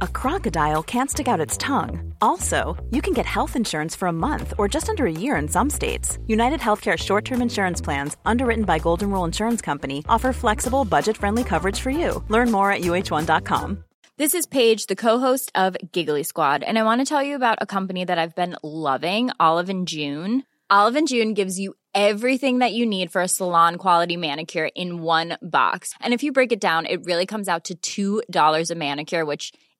[0.00, 2.14] a crocodile can't stick out its tongue.
[2.20, 5.48] Also, you can get health insurance for a month or just under a year in
[5.48, 6.18] some states.
[6.26, 11.16] United Healthcare short term insurance plans, underwritten by Golden Rule Insurance Company, offer flexible, budget
[11.16, 12.22] friendly coverage for you.
[12.28, 13.84] Learn more at uh1.com.
[14.18, 17.58] This is Paige, the co-host of Giggly Squad, and I want to tell you about
[17.60, 20.44] a company that I've been loving, Olive and June.
[20.70, 25.02] Olive and June gives you everything that you need for a salon quality manicure in
[25.02, 25.92] one box.
[26.00, 29.52] And if you break it down, it really comes out to $2 a manicure, which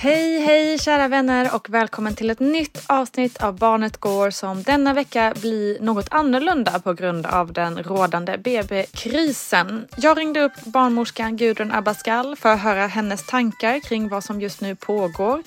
[0.00, 4.94] Hej, hej kära vänner och välkommen till ett nytt avsnitt av Barnet Går som denna
[4.94, 9.86] vecka blir något annorlunda på grund av den rådande BB-krisen.
[9.96, 14.60] Jag ringde upp barnmorskan Gudrun Abascal för att höra hennes tankar kring vad som just
[14.60, 15.42] nu pågår.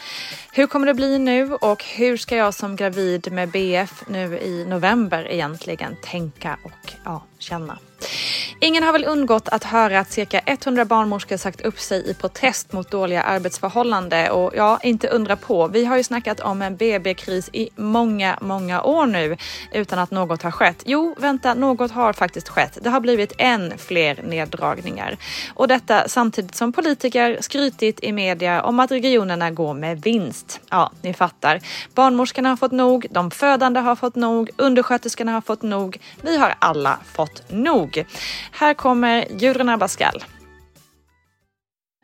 [0.54, 4.66] Hur kommer det bli nu och hur ska jag som gravid med BF nu i
[4.66, 7.78] november egentligen tänka och ja, känna?
[8.64, 12.74] Ingen har väl undgått att höra att cirka 100 barnmorskor sagt upp sig i protest
[12.74, 15.68] mot dåliga arbetsförhållanden och ja, inte undra på.
[15.68, 19.38] Vi har ju snackat om en BB-kris i många, många år nu
[19.72, 20.84] utan att något har skett.
[20.86, 22.78] Jo, vänta, något har faktiskt skett.
[22.82, 25.18] Det har blivit än fler neddragningar
[25.54, 30.60] och detta samtidigt som politiker skrytit i media om att regionerna går med vinst.
[30.70, 31.60] Ja, ni fattar.
[31.96, 35.98] Barnmorskorna har fått nog, de födande har fått nog, undersköterskorna har fått nog.
[36.22, 38.06] Vi har alla fått nog.
[38.52, 40.24] Här kommer Gudrun Abascal.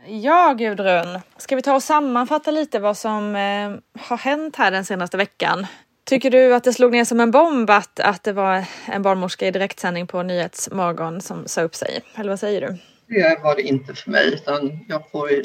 [0.08, 1.20] Ja, Gudrun.
[1.38, 5.68] Ska vi ta och sammanfatta lite vad som eh, har hänt här den senaste veckan?
[6.06, 9.48] Tycker du att det slog ner som en bomb att, att det var en barnmorska
[9.48, 12.00] i direktsändning på Nyhetsmorgon som sa upp sig?
[12.16, 12.78] Eller vad säger du?
[13.08, 15.44] Det var det inte för mig utan jag får ju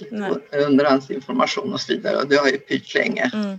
[0.52, 3.30] underhandsinformation och så vidare och det har ju pyrt länge.
[3.34, 3.58] Mm.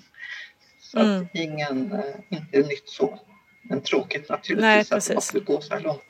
[0.81, 1.99] Så att ingen, eh,
[2.37, 3.19] inte nytt så.
[3.63, 6.01] Men tråkigt naturligtvis Nej, att det måste gå så här långt.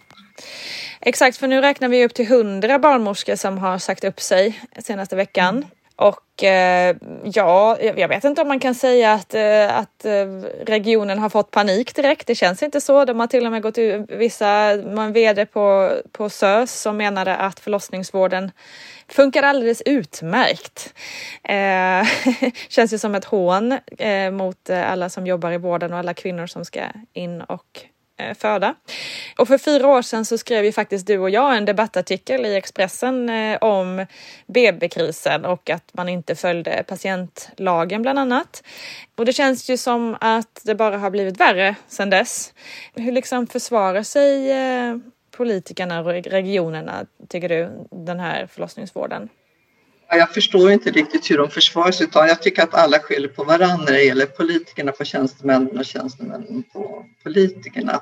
[1.01, 5.15] Exakt, för nu räknar vi upp till 100 barnmorskor som har sagt upp sig senaste
[5.15, 5.65] veckan.
[5.95, 10.25] Och eh, ja, jag vet inte om man kan säga att, eh, att eh,
[10.65, 12.27] regionen har fått panik direkt.
[12.27, 13.05] Det känns inte så.
[13.05, 17.35] De har till och med gått ut, vissa, man vd på, på SÖS som menade
[17.35, 18.51] att förlossningsvården
[19.07, 20.93] funkar alldeles utmärkt.
[21.43, 22.07] Eh,
[22.69, 26.47] känns ju som ett hån eh, mot alla som jobbar i vården och alla kvinnor
[26.47, 26.81] som ska
[27.13, 27.85] in och
[28.17, 28.75] Eh, föda.
[29.37, 32.55] Och för fyra år sedan så skrev ju faktiskt du och jag en debattartikel i
[32.55, 34.05] Expressen eh, om
[34.47, 38.63] BB-krisen och att man inte följde patientlagen bland annat.
[39.15, 42.53] Och det känns ju som att det bara har blivit värre sedan dess.
[42.93, 44.97] Hur liksom försvarar sig eh,
[45.31, 49.29] politikerna och regionerna, tycker du, den här förlossningsvården?
[50.13, 53.27] Ja, Jag förstår inte riktigt hur de försvarar sig utan jag tycker att alla skyller
[53.27, 58.01] på varandra när det gäller politikerna på tjänstemännen och tjänstemännen på politikerna.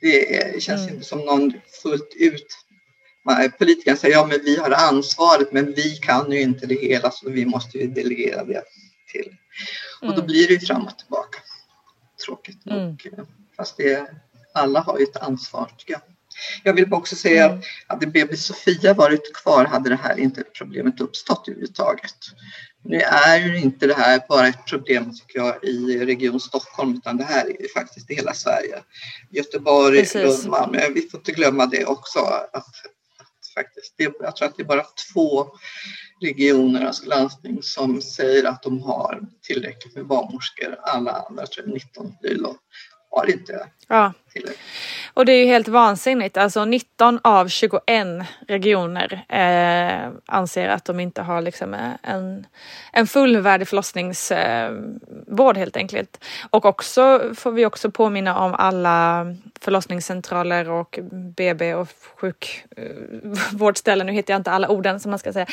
[0.00, 0.94] Det känns Mm.
[0.94, 1.52] inte som någon
[1.82, 2.46] fullt ut
[3.58, 7.30] politikerna säger ja men vi har ansvaret men vi kan ju inte det hela så
[7.30, 8.62] vi måste ju delegera det
[9.12, 9.36] till.
[10.00, 10.26] Och då mm.
[10.26, 11.38] blir det ju fram och tillbaka.
[12.26, 13.06] Tråkigt nog.
[13.12, 13.26] Mm.
[13.56, 14.10] Fast det,
[14.54, 16.02] alla har ju ett ansvar tycker jag.
[16.62, 17.58] Jag vill också säga mm.
[17.58, 22.14] att hade BB Sofia varit kvar hade det här inte problemet uppstått överhuvudtaget.
[22.84, 27.16] Nu är ju inte det här bara ett problem tycker jag i Region Stockholm utan
[27.16, 28.82] det här är ju faktiskt i hela Sverige.
[29.30, 30.80] Göteborg, Lund, Malmö.
[30.94, 32.18] Vi får inte glömma det också.
[32.18, 32.74] Att, att
[33.54, 35.46] faktiskt, det, jag tror att det är bara två
[36.22, 40.76] regioner, alltså landsting, som säger att de har tillräckligt med barnmorskor.
[40.82, 42.14] Alla andra, tror jag 19
[43.10, 44.12] har inte ja.
[45.14, 46.36] Och det är ju helt vansinnigt.
[46.36, 47.82] Alltså 19 av 21
[48.48, 52.46] regioner eh, anser att de inte har liksom eh, en,
[52.92, 56.24] en fullvärdig förlossningsvård eh, helt enkelt.
[56.50, 59.26] Och också får vi också påminna om alla
[59.60, 60.98] förlossningscentraler och
[61.36, 65.46] BB och sjukvårdsställen, nu hittar jag inte alla orden som man ska säga,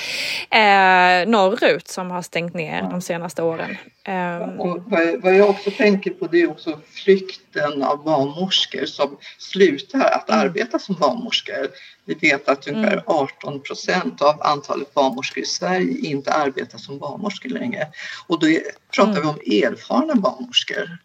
[0.50, 3.78] eh, norrut som har stängt ner de senaste åren.
[4.08, 4.84] Um, och
[5.22, 10.42] vad jag också tänker på det är också flykten av barnmorskor som slutar att mm.
[10.42, 11.68] arbeta som barnmorskor.
[12.06, 13.04] Vi vet att ungefär mm.
[13.08, 17.88] 18 procent av antalet barnmorskor i Sverige inte arbetar som barnmorskor längre.
[18.28, 18.48] Och då
[18.96, 19.24] pratar mm.
[19.24, 20.98] vi om erfarna barnmorskor.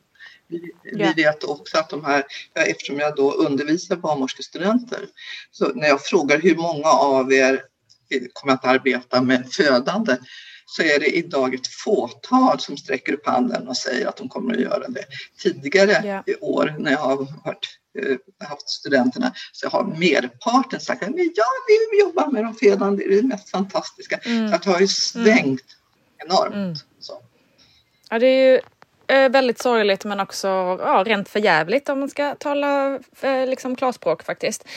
[0.48, 2.24] Vi, vi vet också att de här,
[2.54, 5.06] eftersom jag då undervisar barnmorskestudenter,
[5.50, 7.62] så när jag frågar hur många av er
[8.32, 10.16] kommer att arbeta med födande
[10.76, 14.55] så är det idag ett fåtal som sträcker upp handen och säger att de kommer
[14.55, 15.05] att göra det.
[15.43, 16.22] Tidigare yeah.
[16.26, 21.44] i år när jag har varit, äh, haft studenterna så har merparten sagt att ja,
[21.69, 24.17] vi vill jobba med de födande, det är det mest fantastiska.
[24.17, 24.49] Mm.
[24.49, 26.26] Så att det har ju svängt mm.
[26.26, 26.55] enormt.
[26.55, 26.75] Mm.
[27.00, 27.23] Så.
[28.11, 28.61] Ja, det är ju Eh,
[29.28, 30.48] väldigt sorgligt men också
[30.80, 34.68] ja, rent förjävligt om man ska tala eh, liksom klarspråk faktiskt.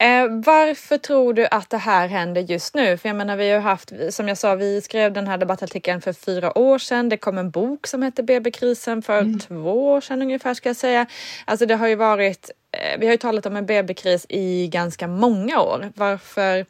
[0.00, 2.98] Eh, varför tror du att det här händer just nu?
[2.98, 6.12] För jag menar, vi har haft, som jag sa, vi skrev den här debattartikeln för
[6.12, 7.08] fyra år sedan.
[7.08, 9.38] Det kom en bok som heter BB-krisen för mm.
[9.38, 11.06] två år sedan ungefär ska jag säga.
[11.44, 15.06] Alltså det har ju varit, eh, vi har ju talat om en BB-kris i ganska
[15.06, 15.92] många år.
[15.94, 16.66] Varför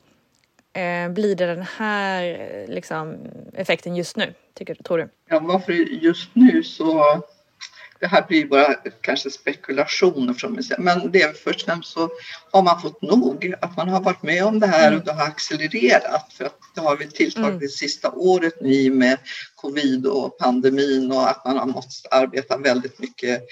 [0.76, 3.16] eh, blir det den här eh, liksom,
[3.54, 5.08] effekten just nu, tycker, tror du?
[5.28, 7.22] Ja, varför just nu så
[8.00, 10.64] det här blir bara kanske spekulationer från mig.
[10.78, 12.10] Men det är först och främst så
[12.52, 13.54] har man fått nog.
[13.60, 16.32] Att man har varit med om det här och det har accelererat.
[16.32, 17.58] För att det har vi tilltagit mm.
[17.58, 19.18] det sista året nu med
[19.54, 23.42] covid och pandemin och att man har måste arbeta väldigt mycket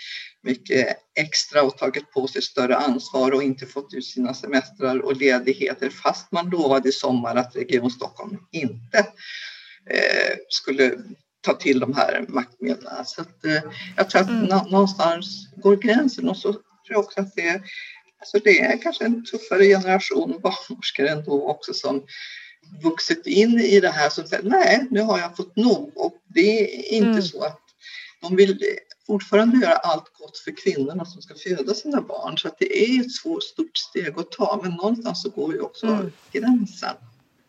[0.44, 5.16] mycket extra och tagit på sig större ansvar och inte fått ut sina semestrar och
[5.16, 8.98] ledigheter fast man lovade i sommar att Region Stockholm inte
[9.90, 10.98] eh, skulle
[11.44, 13.04] ta till de här maktmedlen.
[13.04, 13.62] Så att, eh,
[13.96, 14.70] jag tror att mm.
[14.70, 17.62] någonstans går gränsen och så tror jag också att det,
[18.20, 22.02] alltså det är kanske en tuffare generation barnmorskor ändå också som
[22.82, 26.60] vuxit in i det här som säger nej, nu har jag fått nog och det
[26.60, 27.22] är inte mm.
[27.22, 27.60] så att
[28.20, 28.58] de vill
[29.06, 32.38] fortfarande göra allt gott för kvinnorna som ska föda sina barn.
[32.38, 34.60] Så att det är ett svårt, stort steg att ta.
[34.62, 36.12] Men någonstans så går ju också mm.
[36.32, 36.96] gränsen.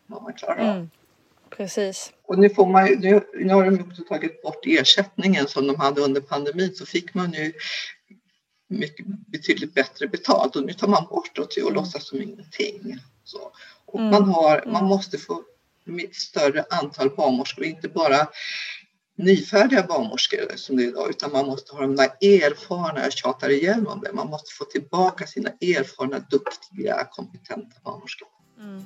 [0.06, 0.76] Vad man klarar av.
[0.76, 0.90] Mm.
[1.50, 2.12] Precis.
[2.22, 6.00] Och nu, får man, nu, nu har de också tagit bort ersättningen som de hade
[6.00, 6.74] under pandemin.
[6.74, 7.52] Så fick man ju
[8.68, 10.56] mycket, betydligt bättre betalt.
[10.56, 11.74] Och nu tar man bort det och mm.
[11.74, 12.98] låtsas som ingenting.
[13.24, 13.52] Så.
[13.86, 14.10] Och mm.
[14.10, 14.88] man, har, man mm.
[14.88, 15.42] måste få
[16.12, 18.28] större antal barnmorskor, inte bara
[19.16, 23.48] nyfärdiga barnmorskor som det är idag, utan man måste ha de där erfarna, jag tjatar
[23.48, 28.28] igen om det, man måste få tillbaka sina erfarna, duktiga, kompetenta barnmorskor.
[28.58, 28.84] Mm.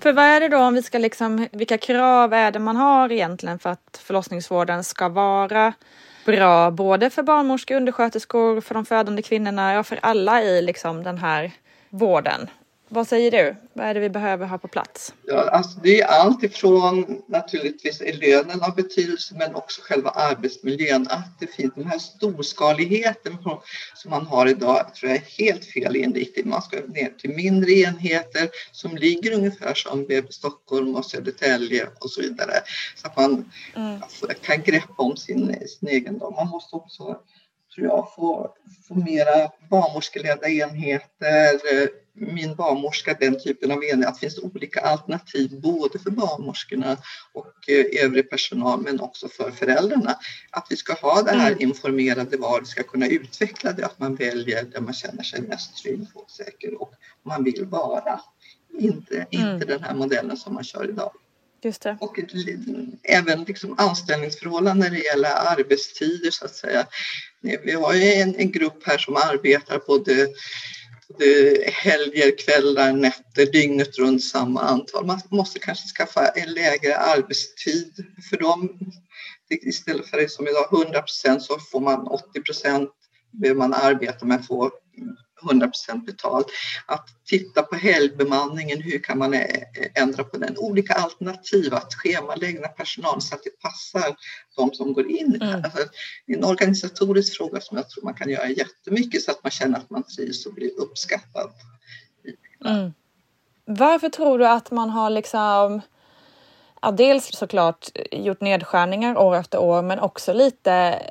[0.00, 3.12] För vad är det då om vi ska liksom, vilka krav är det man har
[3.12, 5.72] egentligen för att förlossningsvården ska vara
[6.26, 11.18] bra, både för barnmorskor, undersköterskor, för de födande kvinnorna, ja för alla i liksom den
[11.18, 11.52] här
[11.90, 12.50] vården?
[12.88, 13.56] Vad säger du?
[13.72, 15.14] Vad är det vi behöver ha på plats?
[15.26, 21.06] Ja, alltså det är allt ifrån naturligtvis är lönen av betydelse men också själva arbetsmiljön.
[21.10, 23.36] Att det finns den här storskaligheten
[23.94, 26.48] som man har idag tror jag är helt fel inriktning.
[26.48, 32.10] Man ska ner till mindre enheter som ligger ungefär som BB Stockholm och Södertälje och
[32.10, 32.54] så vidare.
[32.96, 34.00] Så att man mm.
[34.42, 36.34] kan greppa om sin, sin egendom.
[36.34, 37.18] Man måste också
[37.74, 38.54] tror jag få,
[38.88, 41.60] få mera barnmorskeledda enheter
[42.20, 44.08] min barnmorska den typen av enhet.
[44.08, 46.96] Att det finns olika alternativ både för barnmorskorna
[47.32, 50.18] och eh, övrig personal men också för föräldrarna.
[50.50, 51.62] Att vi ska ha det här mm.
[51.62, 56.06] informerade val, ska kunna utveckla det, att man väljer där man känner sig mest trygg
[56.14, 58.20] och säker och man vill vara.
[58.78, 59.54] Inte, mm.
[59.54, 61.12] inte den här modellen som man kör idag.
[61.62, 61.98] Just det.
[62.00, 62.18] Och
[63.02, 66.86] även liksom anställningsförhållanden när det gäller arbetstider så att säga.
[67.40, 70.28] Vi har ju en, en grupp här som arbetar både,
[71.08, 75.06] både helger, kvällar, nätter, dygnet runt samma antal.
[75.06, 78.78] Man måste kanske skaffa en lägre arbetstid för dem.
[79.50, 82.90] Istället för det som idag 100 procent så får man 80 procent
[83.32, 84.70] behöver man arbeta med att få
[85.42, 86.46] 100% betalt.
[86.86, 89.34] Att titta på helgbemanningen, hur kan man
[89.94, 90.54] ändra på den?
[90.58, 94.16] Olika alternativ att schemalägga personal så att det passar
[94.56, 95.42] de som går in.
[95.42, 95.54] Mm.
[95.64, 95.78] Alltså,
[96.26, 99.50] det är en organisatorisk fråga som jag tror man kan göra jättemycket så att man
[99.50, 101.50] känner att man trivs och blir uppskattad.
[102.64, 102.92] Mm.
[103.64, 105.80] Varför tror du att man har liksom
[106.82, 111.02] ja, dels såklart gjort nedskärningar år efter år men också lite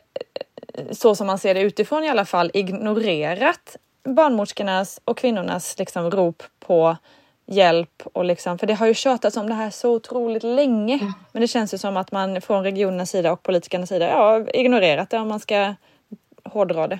[0.92, 3.78] så som man ser det utifrån i alla fall ignorerat
[4.16, 6.98] barnmorskornas och kvinnornas liksom rop på
[7.46, 10.94] hjälp och liksom, för det har ju tjatats om det här så otroligt länge.
[10.94, 11.14] Mm.
[11.32, 15.10] Men det känns ju som att man från regionernas sida och politikernas sida ja, ignorerat
[15.10, 15.74] det om man ska
[16.44, 17.00] hårdra det.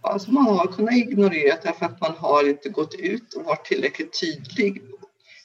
[0.00, 3.64] Alltså man har kunnat ignorera det för att man har inte gått ut och varit
[3.64, 4.82] tillräckligt tydlig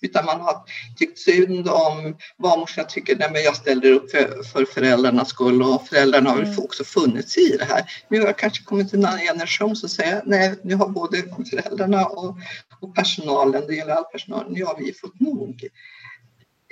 [0.02, 0.64] utan man har
[0.98, 6.30] tyckt synd om barnmorskan tycker att jag ställer upp för, för föräldrarnas skull och föräldrarna
[6.30, 6.60] har mm.
[6.60, 7.84] också funnits i det här.
[8.08, 12.06] Nu har jag kanske kommit till en generation som säger nej, nu har både föräldrarna
[12.06, 12.38] och,
[12.80, 15.64] och personalen, det gäller all personal, nu har vi fått nog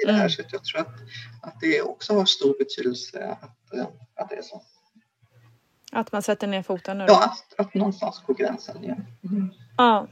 [0.04, 0.20] i det här.
[0.20, 0.30] Mm.
[0.30, 0.96] Så jag tror att,
[1.42, 3.74] att det också har stor betydelse att,
[4.16, 4.62] att det är så.
[5.92, 7.06] Att man sätter ner foten nu?
[7.08, 9.06] Ja, att, att någonstans går gränsen igen.
[9.24, 9.50] Mm.
[9.78, 10.08] Ja.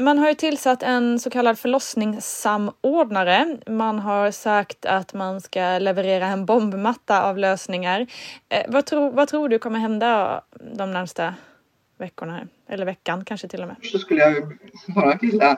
[0.00, 3.58] Man har ju tillsatt en så kallad förlossningssamordnare.
[3.66, 8.06] Man har sagt att man ska leverera en bombmatta av lösningar.
[8.48, 10.42] Eh, vad, tro, vad tror du kommer hända
[10.74, 11.34] de närmsta
[11.98, 12.32] veckorna?
[12.32, 12.48] Här?
[12.68, 13.76] Eller veckan kanske till och med?
[13.82, 15.56] Så skulle jag bara vilja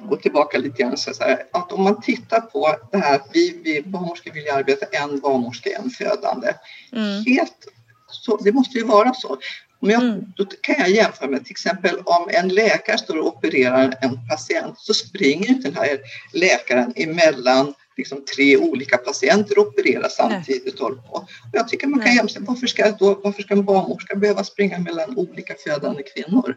[0.00, 0.96] gå tillbaka lite grann.
[0.96, 4.86] Så här, att om man tittar på det här att vi, vi barnmorskor vill arbeta
[4.86, 6.54] en barnmorska, en födande.
[6.92, 7.24] Mm.
[7.24, 7.68] Helt
[8.10, 9.38] så, det måste ju vara så.
[9.80, 10.24] Om jag, mm.
[10.36, 14.78] Då kan jag jämföra med till exempel om en läkare står och opererar en patient
[14.78, 15.98] så springer inte den här
[16.32, 20.80] läkaren emellan liksom tre olika patienter och opererar samtidigt.
[20.80, 24.78] Och jag tycker man kan jämföra, varför ska, då, varför ska en barnmorska behöva springa
[24.78, 26.56] mellan olika födande kvinnor?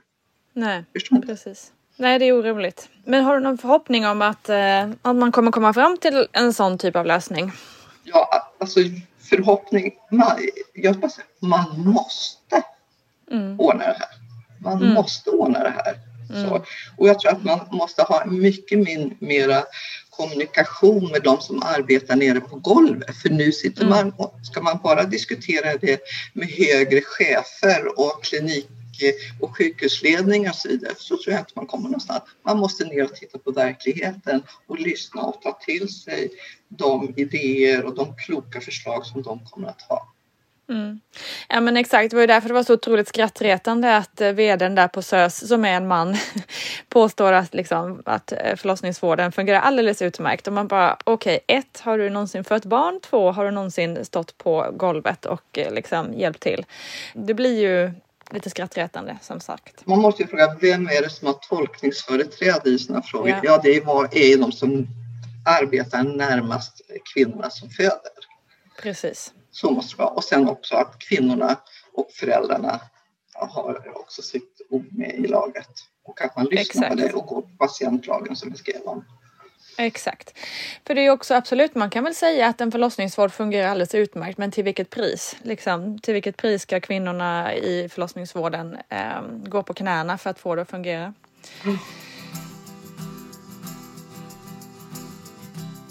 [0.54, 0.86] Nej,
[1.26, 1.72] precis.
[1.98, 2.90] Nej, det är orimligt.
[3.06, 6.54] Men har du någon förhoppning om att, eh, att man kommer komma fram till en
[6.54, 7.52] sån typ av lösning?
[8.04, 8.80] Ja, alltså
[9.30, 9.92] förhoppning.
[10.12, 10.38] Man,
[10.74, 12.64] jag säga, man måste
[13.32, 13.60] mm.
[13.60, 14.10] ordna det här.
[14.60, 14.94] Man mm.
[14.94, 16.00] måste ordna det här.
[16.30, 16.50] Mm.
[16.50, 16.66] Så,
[16.98, 19.64] och jag tror att man måste ha mycket min, mera
[20.10, 23.16] kommunikation med de som arbetar nere på golvet.
[23.16, 23.90] För nu sitter mm.
[24.18, 26.02] man, ska man bara diskutera det
[26.34, 28.68] med högre chefer och klinik
[29.40, 32.24] och sjukhusledningar och så vidare så tror jag inte man kommer någonstans.
[32.46, 36.30] Man måste ner och titta på verkligheten och lyssna och ta till sig
[36.68, 40.01] de idéer och de kloka förslag som de kommer att ha.
[40.72, 41.00] Mm.
[41.50, 44.76] Ja men exakt, det var ju därför det var så otroligt skrattretande att eh, vdn
[44.76, 46.18] där på SÖS, som är en man,
[46.90, 50.48] påstår att, liksom, att eh, förlossningsvården fungerar alldeles utmärkt.
[50.48, 53.00] Och man bara, okej, okay, ett, har du någonsin fött barn?
[53.04, 56.66] Två, har du någonsin stått på golvet och eh, liksom hjälpt till?
[57.14, 57.92] Det blir ju
[58.32, 59.86] lite skrattretande som sagt.
[59.86, 63.30] Man måste ju fråga, vem är det som har tolkningsföreträde i sådana frågor?
[63.30, 64.88] Ja, ja det är de som
[65.46, 66.82] arbetar närmast
[67.14, 68.12] kvinnorna som föder.
[68.82, 69.34] Precis.
[69.52, 70.10] Så måste det vara.
[70.10, 71.58] Och sen också att kvinnorna
[71.94, 72.80] och föräldrarna
[73.34, 75.70] har också sitt ord med i laget.
[76.04, 76.90] Och att man lyssnar Exakt.
[76.90, 79.06] på det och går på patientlagen som vi skrev om.
[79.78, 80.38] Exakt.
[80.88, 84.38] För det är också absolut, man kan väl säga att en förlossningsvård fungerar alldeles utmärkt,
[84.38, 85.36] men till vilket pris?
[85.42, 90.56] Liksom, till vilket pris ska kvinnorna i förlossningsvården eh, gå på knäna för att få
[90.56, 91.14] det att fungera?
[91.64, 91.78] Mm.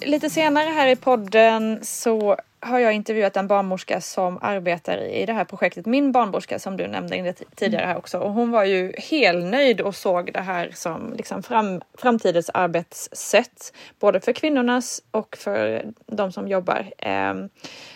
[0.01, 5.33] Lite senare här i podden så har jag intervjuat en barnmorska som arbetar i det
[5.33, 8.19] här projektet, min barnmorska som du nämnde tidigare här också.
[8.19, 14.21] Och hon var ju helnöjd och såg det här som liksom fram, framtidens arbetssätt, både
[14.21, 16.93] för kvinnornas och för de som jobbar.
[16.99, 17.35] Eh,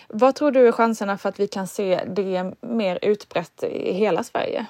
[0.09, 4.23] vad tror du är chanserna för att vi kan se det mer utbrett i hela
[4.23, 4.67] Sverige?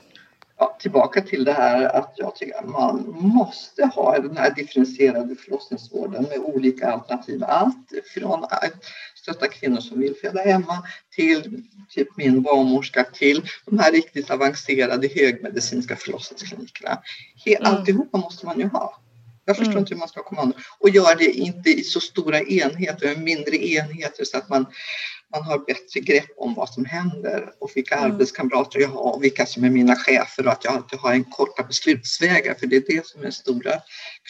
[0.59, 5.37] Ja, tillbaka till det här att jag tycker att man måste ha den här differentierade
[5.37, 7.45] förlossningsvården med olika alternativ.
[7.45, 8.85] Allt från att
[9.15, 10.83] stötta kvinnor som vill föda hemma
[11.15, 16.99] till typ min barnmorska till de här riktigt avancerade högmedicinska förlossningsklinikerna.
[17.47, 17.63] Mm.
[17.63, 19.04] Alltihopa måste man ju ha.
[19.45, 19.79] Jag förstår mm.
[19.81, 20.63] inte hur man ska komma undan.
[20.79, 24.67] Och göra det inte i så stora enheter, mindre enheter så att man,
[25.33, 28.13] man har bättre grepp om vad som händer och vilka mm.
[28.13, 31.25] arbetskamrater jag har och vilka som är mina chefer och att jag alltid har en
[31.25, 32.55] korta beslutsvägar.
[32.55, 33.73] För det är det som är det stora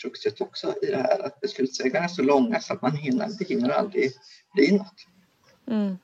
[0.02, 3.48] kruxet också i det här, att beslutsvägarna är så långa så att man hinner, det
[3.48, 4.12] hinner aldrig
[4.54, 5.06] bli något.
[5.70, 5.98] Mm.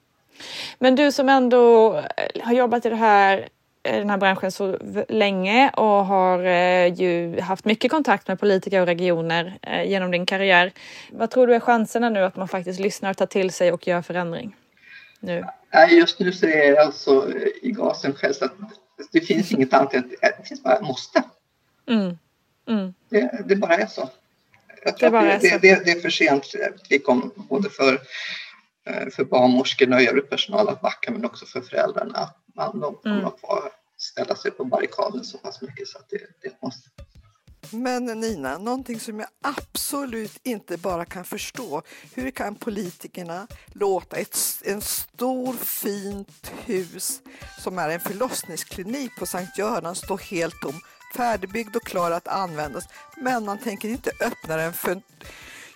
[0.78, 1.92] Men du som ändå
[2.40, 3.48] har jobbat i det här
[3.82, 8.86] den här branschen så länge och har eh, ju haft mycket kontakt med politiker och
[8.86, 10.72] regioner eh, genom din karriär.
[11.12, 14.02] Vad tror du är chanserna nu att man faktiskt lyssnar, tar till sig och gör
[14.02, 14.56] förändring?
[15.20, 15.44] Nu?
[15.90, 17.32] Just nu så är jag alltså
[17.62, 18.52] i gasen själv så att
[19.12, 21.22] det finns inget annat än det finns bara måste.
[21.88, 22.18] Mm.
[22.68, 22.94] Mm.
[23.08, 24.10] Det, det, bara är så.
[24.84, 26.52] Jag tror det, bara det, det, det, är för sent
[27.48, 28.00] både för, eh,
[29.10, 33.26] för barnmorskorna och övrig personal att backa men också för föräldrarna man de kommer mm.
[33.26, 36.88] att få ställa sig på barrikaden så pass mycket så att det, det måste.
[37.72, 41.82] Men Nina, någonting som jag absolut inte bara kan förstå.
[42.14, 47.22] Hur kan politikerna låta ett en stor fint hus
[47.58, 50.80] som är en förlossningsklinik på Sankt Göran stå helt tom,
[51.16, 52.84] färdigbyggd och klar att användas,
[53.16, 55.02] men man tänker inte öppna den för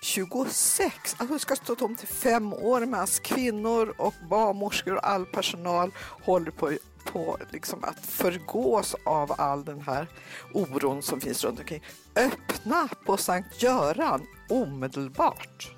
[0.05, 5.25] 26, alltså det ska stå tomt i fem år medan kvinnor och barnmorskor och all
[5.25, 5.91] personal
[6.25, 6.71] håller på,
[7.05, 10.07] på liksom att förgås av all den här
[10.53, 11.83] oron som finns runt omkring.
[12.15, 15.71] Öppna på Sankt Göran omedelbart!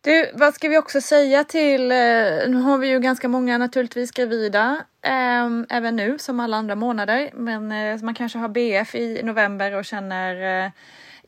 [0.00, 1.96] Du, vad ska vi också säga till, eh,
[2.48, 6.74] nu har vi ju ganska många naturligtvis gravida, äm, ehm, även nu som alla andra
[6.74, 10.70] månader, men eh, man kanske har BF i november och känner eh,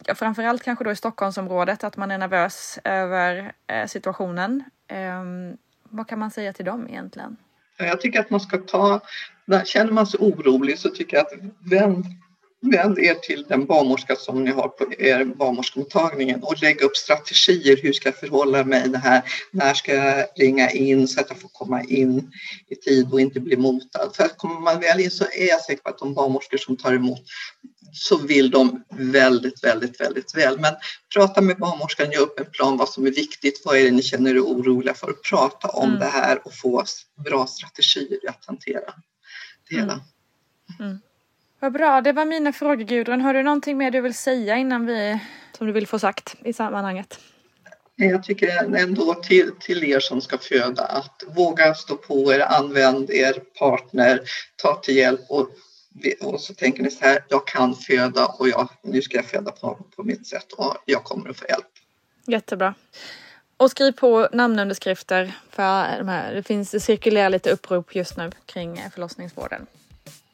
[0.06, 4.64] ja, framförallt kanske då i Stockholmsområdet, att man är nervös över eh, situationen.
[4.88, 5.22] Eh,
[5.82, 7.36] vad kan man säga till dem egentligen?
[7.76, 9.00] Jag tycker att man ska ta,
[9.64, 11.32] känner man sig orolig så tycker jag att
[11.70, 12.06] vänd,
[12.60, 17.78] vänd er till den barnmorska som ni har på er barnmorskemottagningen och lägg upp strategier.
[17.82, 19.22] Hur ska jag förhålla mig det här?
[19.50, 22.32] När ska jag ringa in så att jag får komma in
[22.68, 24.10] i tid och inte bli motad?
[24.16, 26.92] För kommer man väl in så är jag säker på att de barnmorskor som tar
[26.92, 27.22] emot
[27.92, 30.60] så vill de väldigt, väldigt, väldigt väl.
[30.60, 30.74] Men
[31.14, 34.02] prata med barnmorskan, gör upp en plan vad som är viktigt, vad är det ni
[34.02, 35.12] känner er oroliga för?
[35.12, 36.00] Prata om mm.
[36.00, 36.84] det här och få
[37.24, 38.94] bra strategier att hantera
[39.68, 39.92] det hela.
[39.92, 40.02] Mm.
[40.80, 41.00] Mm.
[41.60, 43.20] Vad bra, det var mina frågor Gudrun.
[43.20, 45.20] Har du någonting mer du vill säga innan vi,
[45.58, 47.18] som du vill få sagt i sammanhanget?
[47.96, 53.10] Jag tycker ändå till, till er som ska föda att våga stå på er, använd
[53.10, 54.20] er partner,
[54.56, 55.48] ta till hjälp och
[56.20, 59.50] och så tänker ni så här, jag kan föda och jag, nu ska jag föda
[59.52, 61.66] på, på mitt sätt och jag kommer att få hjälp.
[62.26, 62.74] Jättebra.
[63.56, 66.34] Och skriv på namnunderskrifter för de här.
[66.34, 69.66] Det finns, det cirkulerar lite upprop just nu kring eh, förlossningsvården.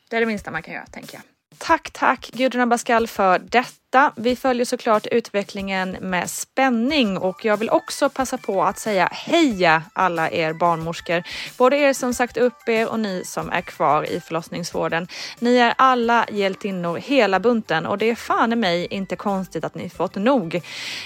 [0.08, 1.22] Det är det minsta man kan göra, tänker jag.
[1.58, 4.12] Tack, tack Gudrun Abascal för detta detta.
[4.16, 9.82] Vi följer såklart utvecklingen med spänning och jag vill också passa på att säga heja
[9.92, 11.22] alla er barnmorskor.
[11.58, 15.08] Både er som sagt upp er och ni som är kvar i förlossningsvården.
[15.38, 19.74] Ni är alla hjältinnor hela bunten och det är fan i mig inte konstigt att
[19.74, 20.60] ni fått nog.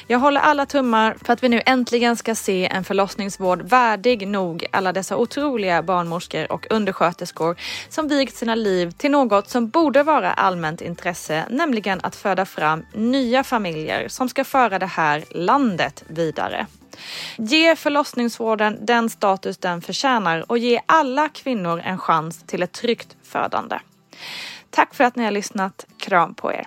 [0.06, 4.66] Jag håller alla tummar för att vi nu äntligen ska se en förlossningsvård värdig nog
[4.72, 7.56] alla dessa otroliga barnmorskor och undersköterskor
[7.88, 12.71] som vigt sina liv till något som borde vara allmänt intresse, nämligen att föda fram
[12.72, 16.66] fram nya familjer som ska föra det här landet vidare.
[17.36, 23.16] Ge förlossningsvården den status den förtjänar och ge alla kvinnor en chans till ett tryggt
[23.22, 23.78] födande.
[24.70, 25.86] Tack för att ni har lyssnat.
[25.98, 26.66] Kram på er.